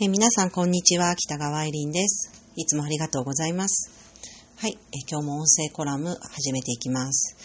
[0.00, 1.14] え皆さん、こんにちは。
[1.14, 2.28] 北川愛凛です。
[2.56, 3.92] いつもありがとうございます。
[4.56, 7.36] はい、え今日も音声コラム始めていきます。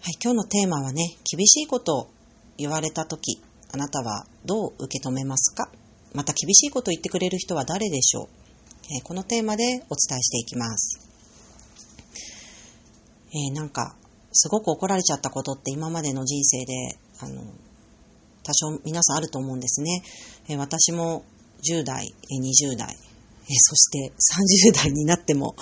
[0.00, 2.08] はい、今日のテーマはね、厳しいことを
[2.56, 5.70] 言われたとき、あなたはどう受け止めますか？
[6.14, 8.28] また厳しいことを言ってくれる人は誰でしょう、
[8.98, 9.82] えこのテーマでお伝
[10.18, 11.06] えしていきます。
[13.28, 13.94] えー、なんか、
[14.32, 17.42] すごく怒られちゃったことって今までの人生で、あの、
[18.46, 20.02] 多少皆さんあると思うんですね。
[20.48, 21.24] え私も
[21.68, 24.12] 10代、20代、えそして
[24.70, 25.56] 30代になっても、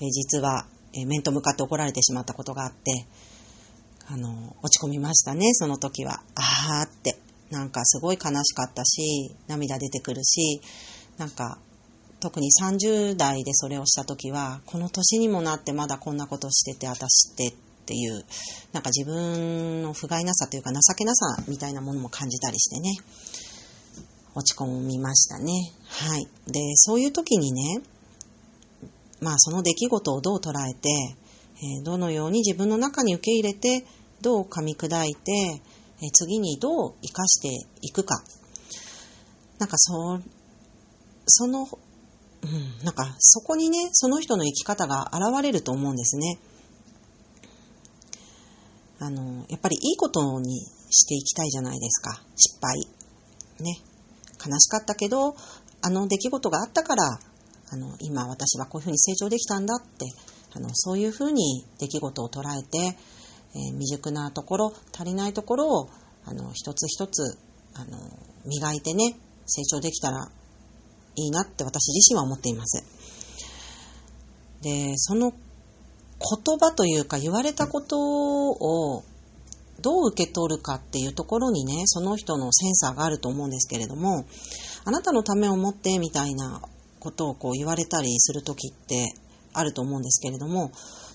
[0.00, 3.06] え実はえ面と向かって怒られてしまったことがあって、
[4.08, 6.22] あの、落ち込みましたね、その時は。
[6.34, 7.18] あーって。
[7.50, 10.60] なんかすごい悲しかったし、涙出てくるし、
[11.18, 11.58] なんか、
[12.20, 17.54] 特に30代でそれをした時は、この年にもなってまだこんなことしてて、私って
[17.90, 18.24] ていう、
[18.72, 22.90] なんか自分の不甲斐なさというか情けなさみたいなものも感じたりしてね、
[24.36, 25.52] 落ち込みましたね。
[25.88, 26.28] はい。
[26.46, 27.82] で、そういう時にね、
[29.20, 30.88] まあその出来事をどう捉えて、
[31.62, 33.84] え、どのように自分の中に受け入れて、
[34.20, 37.48] どう噛み砕いて、え、次にどう生かして
[37.82, 38.22] いくか。
[39.58, 40.20] なんかそ、
[41.26, 41.68] その、
[42.42, 46.38] うん、なんかそこにね、その人の生き方が現れると思うんですね。
[49.00, 52.22] あの、やっぱりいいことにしていきたいじゃないですか。
[52.36, 52.78] 失敗。
[53.60, 53.80] ね。
[54.46, 55.34] 悲しかったけど、
[55.82, 57.18] あの出来事があったから、
[57.72, 60.06] あの、今私はこういうふうに成長できたんだって、
[60.52, 65.88] あの、そういうふうに出来事を捉えて、えー、未熟なところ、足りないところを、
[66.24, 67.38] あの、一つ一つ、
[67.74, 67.98] あの、
[68.44, 69.16] 磨いてね、
[69.46, 70.30] 成長できたら
[71.16, 72.84] いいなって私自身は思っています。
[74.62, 75.32] で、その
[76.20, 77.98] 言葉というか言われたこと
[78.50, 79.04] を
[79.80, 84.26] どう受け取るかっていうところにね、その人のセンサーがあると思うんですけれども、
[84.84, 86.60] あなたのためを思ってみたいな
[86.98, 89.14] ことをこう言われたりするときって
[89.52, 90.70] あると思うんですけれども、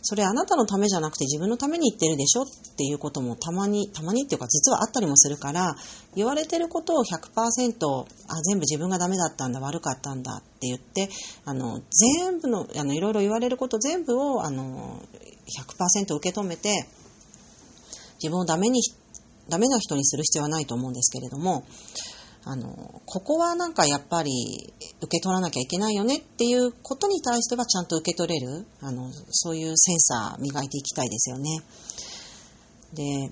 [0.07, 2.45] それあなたのためじゃなくて自分のために言ってるでしょっ
[2.77, 5.75] ていうこともたまに、たまにっていうか実はあったりもするから、
[6.15, 11.09] 言われてることを100%、あ、全部自分がダメだったんだ、悪かったんだって言って、
[11.45, 15.01] あの、全部の、あの、いろいろ言われること全部を、あの、
[15.59, 16.87] 100%受け止めて、
[18.21, 18.81] 自分をダメに、
[19.49, 21.63] ダメな人にする必要はないと思うんですけれども、
[22.47, 31.63] あの、ここはなんかやっぱり受け取らなきゃいけないよねっていうことに対してはちゃんと受け取れる、あの、そういうセンサー磨いていきたいですよね。
[32.93, 33.31] で、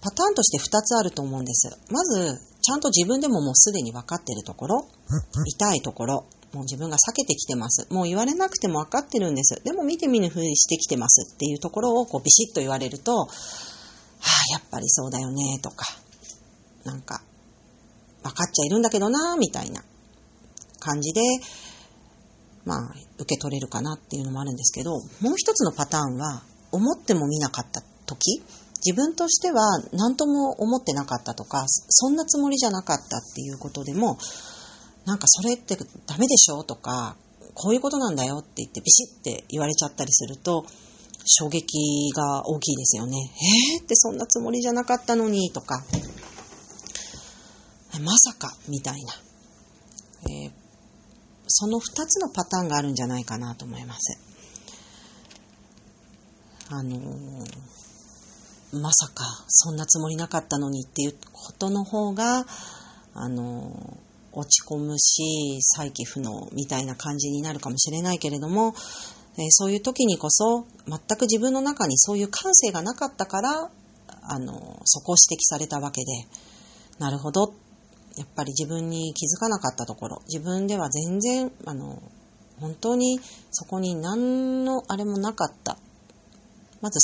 [0.00, 1.68] パターンとして2つあると思うんです。
[1.90, 4.86] まず、ちゃんと自分でももうすでに分かってるところ、
[5.46, 7.86] 痛いところ、もう自分が避けてきてます。
[7.92, 9.62] もう言われなくても分かってるんです。
[9.62, 15.84] でも見て見ぬふりしてきてますっていうところをこうビシッと言われると、はあ、やっぱりそうだよね、とか、
[16.84, 17.22] なんか、
[18.24, 19.82] 分かっちゃいるんだけどな、みたいな
[20.80, 21.20] 感じで、
[22.64, 26.42] まあ、受け取れるかなっていうのもあるんですけど、もう一つのパターンは、
[26.72, 28.42] 思っても見なかった時、
[28.84, 34.18] 自分としては何とも思ってなかったとか、そんなつもりじゃなかったっていうことでも、
[35.04, 35.76] なんかそれって
[36.06, 37.16] ダメでしょとか、
[37.54, 40.66] こういうことなんだよって言ってビシッて言われちゃったりすると、
[41.26, 43.16] 衝撃が大きいですよね。
[43.78, 45.82] えーってそんなつもりじゃなかったのにとか、
[48.00, 49.12] まさかみたいな、
[50.30, 50.52] えー、
[51.46, 54.18] その2つのパターンがあるんじゃないかなと思います。
[56.70, 62.46] あのー、まさかそんなつもりなかったのにっていうことの方が、
[63.12, 68.74] あのー、落ち込むし再起不能みたいな感じになるかもしれないけれども、
[69.36, 73.70] えー、そういう時にこそ全く自分の中にそういう感性がなかったから
[74.22, 76.06] あのそこを指摘されたわけで
[76.98, 77.54] なるほど
[78.16, 82.02] やっぱり自分に気づかなかったところ、自分では全然、あの、
[82.60, 83.20] 本当に
[83.50, 85.76] そこに何のあれもなかった。
[86.80, 87.00] まず、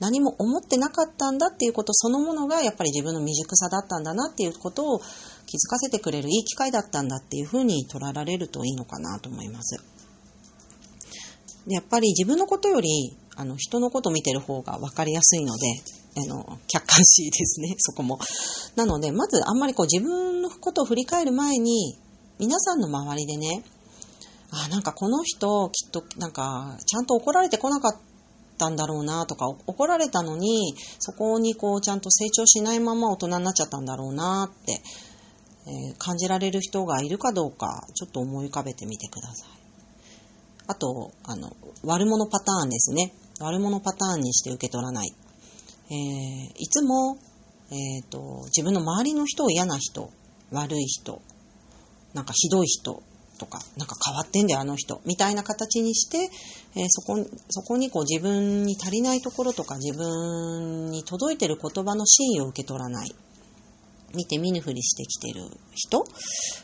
[0.00, 9.76] 何も思ってなかったんだっていうことそのものがやっぱり自分の未熟さだったんだなっていうことを気づかせてくれるいい機会だったんだっていうふうに捉えられるといいのかなと思います。
[11.66, 15.66] やっぱり自分のことよりあの人のこと見てる方が分かりやすいので
[16.16, 18.18] あの、客観視ですね、 そこも。
[18.74, 21.96] なので、まずあんまりこう自分のことを振り返る前に、
[22.38, 23.64] 皆さんの周りでね、
[24.50, 27.96] あ、なんかこの人、きっとなんか、ちゃんと怒られてこなかっ
[28.58, 34.82] たんだろうなとか、怒られたのに、そこにこう、ちゃんと成長しないまま大人になっちゃったんだろうなって、
[35.66, 39.48] えー、感じられる人がいるかどうか、ちょっと思い浮かべてみてください。
[40.66, 43.12] あと、あの、悪者パターンですね。
[43.40, 45.08] 悪者パターンにして受け取らない。
[45.90, 47.16] えー、いつも、
[47.70, 50.10] えーと、自分の周りの人を嫌な人
[50.52, 51.20] 悪い人
[52.14, 53.02] なんかひどい人
[53.38, 56.30] とか、なんか変わってんだよ、あの人、みたいな形にして、
[56.76, 63.14] えー、そこそこにこう自分に足りないところとか、自分に届いてる言葉の真意を受け取らない。
[64.12, 66.04] 見て見ぬふりしてきてる人、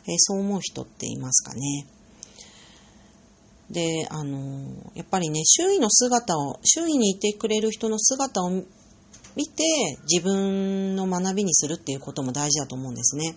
[0.06, 1.86] えー、そう思う人っていますかね。
[3.70, 8.64] で、あの、やっぱりね、周囲の姿を、周囲にいてくれる人の姿を見
[9.48, 9.64] て、
[10.10, 13.36] 自分の学びにするっていうことも大事だと思うんですね。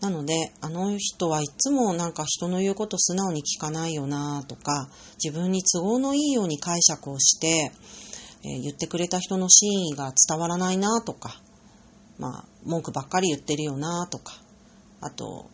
[0.00, 4.88] なので、あの人はいつもなんか人の言うこと素直に聞かないよなとか、
[5.22, 7.72] 自分に都合のいいように解釈をして、
[8.42, 11.40] えー、言ってくれた人の真意が伝わらないなとか、
[12.18, 14.32] まあ、文句ばっかり言ってるよなとか、
[15.02, 15.50] あと、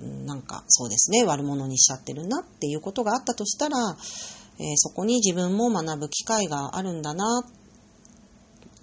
[0.00, 3.76] なんかそうですね、悪者にしちゃってるなっていうことがあったとしたら、
[4.58, 7.44] えー、そこに自分も学ぶ機会があるんだな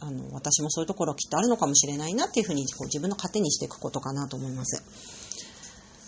[0.04, 4.84] あの、私もそういうところきっとあるのかもしれないなっていうふうにこう自分の糧にしていくことかなと思います。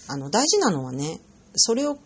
[0.08, 1.20] あの、大事なのはね、
[1.56, 1.98] それを、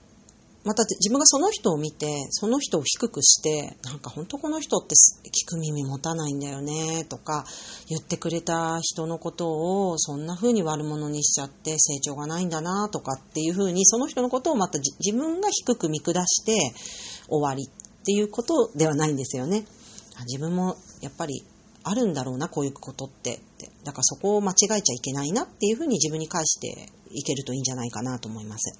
[0.67, 7.45] また自分がその人を見て、その人を低くして、なんか本当この人って聞く耳持たないんだよね、とか、
[7.87, 16.73] 言ってくれた人のことをそんな風に悪者にしちゃって成長がないんだな、とかっていう風に、その人のことをまた自分が低く見下して
[17.29, 19.65] 終わりっていうことではないんですよね。
[20.25, 21.45] 自分もやっぱり
[21.83, 23.71] あるんだろうな、こういうことってって。
[23.85, 28.77] だからそこを間違えちゃいけないなっていうふうに自分に返していけるといいんじゃないかなと思います。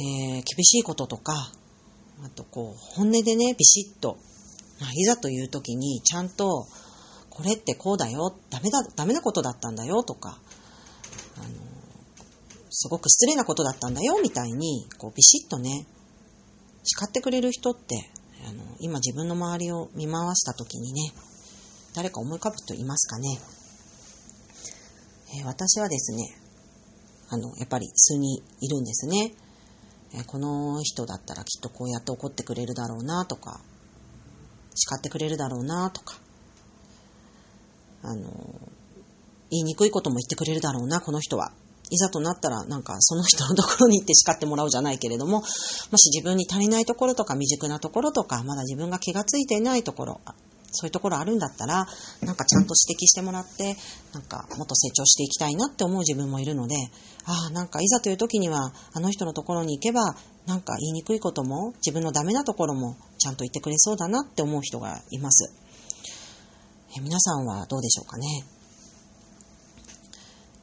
[0.00, 1.52] えー、厳しいこととか、
[2.24, 4.18] あとこう、本音でね、ビシッと、
[4.80, 6.66] まあ、いざという時にちゃんと、
[7.28, 10.38] これってこうだよ、ダメだ、ダメなことだったんだよとか、
[11.36, 11.46] あの、
[12.70, 15.86] すごく失礼なことだったんだよみたいに、こうビシッとね、
[16.82, 18.10] 叱ってくれる人って
[18.48, 21.12] あの今自分の周りを見回した時にね
[21.94, 23.38] 誰か思い浮かぶ人いますかね、
[25.38, 26.24] えー、私はですね
[27.28, 29.32] あのやっぱり数人いるんですね、
[30.12, 33.60] え、この人だったらきっとこうやって怒ってくれるだろうなとか
[34.74, 36.14] 叱ってくれるだろうなとか
[38.02, 38.30] あの
[39.50, 41.52] 言いにくいことも言ってくれるだろうなこの人は。
[41.92, 50.20] いざとなったらなんかその人のところに行って叱ってもらうじゃないけれども、もし自分に足りないところとか未熟なところとか、まだ自分が気がついていないところ、
[50.72, 51.86] そういうところあるんだったら、
[52.22, 53.76] なんかちゃんと指摘してもらって、
[54.12, 56.76] なんかもっと成長していきたいなって思う自分もいるので、
[57.24, 65.52] ああ、なんかいざという時には、あの人のところに行けば、なんか言いにくいことも、自分のダメなところもちゃんと言ってくれそうだなって思う人がいます。
[66.96, 68.26] え皆さんはどうでしょうかね？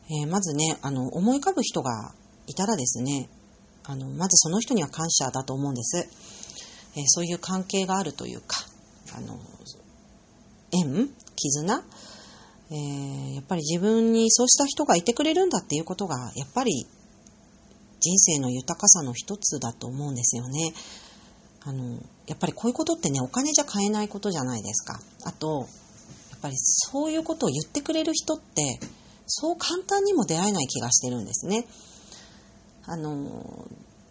[0.10, 2.14] えー、まずね、あの、思い浮かぶ人が
[2.48, 3.30] いたらですね、
[3.84, 5.98] あの、まずその人には感謝だと思うんです。
[6.96, 8.58] えー、そういう関係があるというか、
[9.16, 9.38] あの、
[10.72, 11.84] 縁絆？
[12.70, 16.86] えー、やっぱり自分にそうした人がいてくれるんだっていうことが、やっぱり
[18.00, 20.74] 人生の豊かさの一つだと思うんですよね。
[21.62, 25.00] あの、やっぱりこういうことってね、お金じゃ買えないことじゃないですか。
[25.24, 25.68] あと、
[26.32, 28.80] やっぱりそういうことを言ってくれる人って、
[29.26, 31.66] そう簡単にも出会えない気がしてるんですね。
[32.86, 33.68] あの、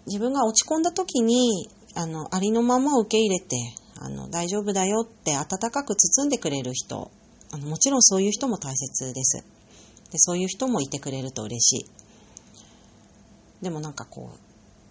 [0.07, 3.57] 自分が落ち込んだ時に、あの、ありのまま受け入れて、
[3.99, 7.11] あの、大丈夫だよって温かく包んでくれる人、
[7.53, 9.45] あのもちろんそういう人も大切です。
[10.11, 11.91] で、そういう人もいてくれると嬉しい。
[13.63, 14.39] でもなんかこう、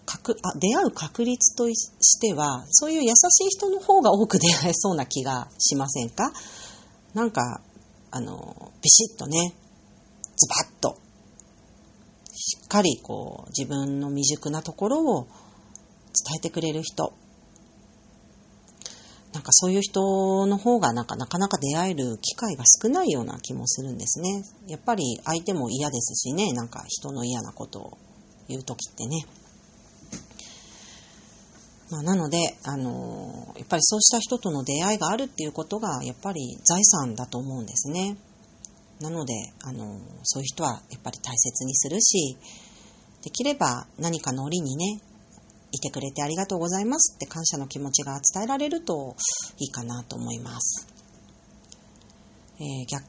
[0.06, 3.12] 確あ出会う確率としては、そういう優し
[3.46, 6.32] い人の方が多く出会えそうな気がしませんか？
[7.14, 7.62] なんか、
[8.12, 9.54] あの、ビシッとね、
[10.38, 10.98] ズバッと、
[12.34, 17.14] しっかりこう自分の未熟なところを伝えてくれる人。
[19.46, 24.44] かそういう人の方がなんかなかなか出会える機会が少ないような気もするんですね。
[24.68, 27.98] やっぱり相手も嫌ですしね、なんか人の嫌なことを
[28.50, 29.26] 言う時ってね。
[31.92, 38.18] まあ、なので、あのー、やっぱりそうした人との出会いがあるっていうことがやっぱり財産だと思うんですね。
[39.00, 42.38] なので、あの、そういう人はやっぱり大切にするし、
[43.22, 45.02] できれば何かの折にね、
[45.76, 49.16] いてくれてありがとうございますって感謝の気持ちが伝えられると
[49.58, 50.88] いいかなと思います。
[52.58, 53.04] えー、逆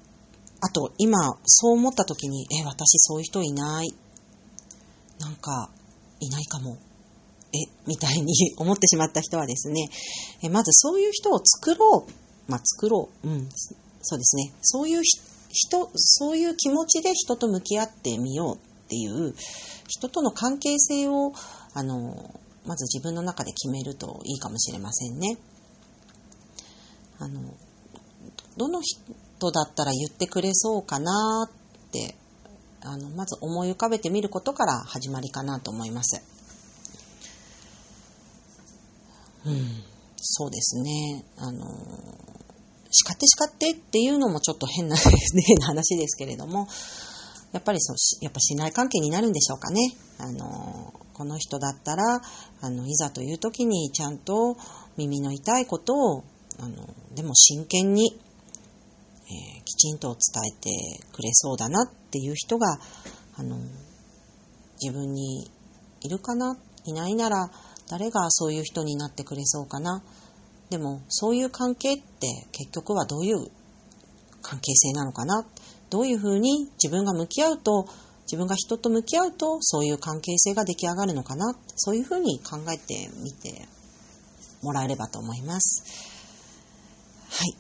[0.61, 3.89] あと、今、そう思った時に、え、私そういう人いない。
[5.21, 5.71] なんか、
[6.19, 6.79] いないかも。
[7.53, 9.89] え、みたいに 思ってしまった人はですね、
[10.43, 12.51] えまずそういう人を作ろう。
[12.51, 13.29] まあ、作ろう。
[13.29, 13.49] うん。
[14.03, 14.53] そうですね。
[14.63, 18.59] そういう人人、そういう気持ちで人と向き合ってみようっ
[18.89, 19.35] ていう、
[19.89, 21.33] 人との関係性を、
[21.73, 25.39] あの、まず自分の中で決めるといいかもしれませんね。
[27.19, 27.55] あの、
[28.57, 32.17] どの人だったら言ってくれそうかなって
[32.87, 36.23] あのまず思い浮かべてみることから始まりかなと思います。
[39.45, 39.85] うん、
[40.17, 41.25] そうですね。
[41.37, 41.67] あの、
[42.91, 44.97] 叱って叱ってっていうのもちょっと変な、
[45.47, 46.69] 変な話ですけれども、
[47.53, 49.97] やっぱりそう、やっぱ信頼関係になるんでしょうかね。
[50.19, 52.21] あの、この人だったら、
[52.61, 54.55] あの、いざという時にちゃんと
[54.99, 56.25] 耳の痛いことを、
[56.59, 56.77] あの、
[57.15, 62.79] でも真剣に、えー、きちんと伝えてくれそうだなっていう人が、
[63.35, 63.57] あの、
[64.79, 65.51] 自分に
[66.03, 67.51] いるかないないなら、
[67.89, 70.03] 誰がそういう人になってくれそうかな。
[70.69, 73.39] でも、そういう関係って結局はどういう
[74.43, 75.47] 関係性なのかな。
[75.89, 77.89] どういうふうに自分が向き合うと、
[78.27, 81.55] 自分が人と向き合うと、そういう関係性が出来上がるのかな？
[81.77, 83.67] そういうふうに考えてみて
[84.63, 85.85] もらえればと思います。
[87.31, 87.57] はい。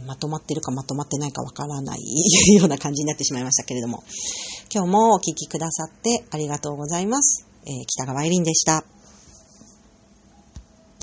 [0.00, 2.00] えー、まとまってるかまとまってないかわからない
[2.58, 4.02] ような感じになってしまいましたけれども、
[4.74, 7.46] 今日もお聴きくださってありがとうございます。
[7.64, 8.97] えー、北川エリンでした。